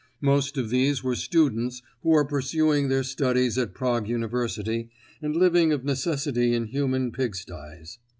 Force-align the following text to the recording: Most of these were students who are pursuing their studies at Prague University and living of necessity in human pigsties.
Most 0.21 0.57
of 0.57 0.71
these 0.71 1.03
were 1.03 1.13
students 1.13 1.83
who 2.01 2.11
are 2.15 2.25
pursuing 2.25 2.89
their 2.89 3.03
studies 3.03 3.55
at 3.59 3.75
Prague 3.75 4.07
University 4.09 4.89
and 5.21 5.35
living 5.35 5.71
of 5.71 5.83
necessity 5.85 6.55
in 6.55 6.65
human 6.65 7.11
pigsties. 7.11 7.99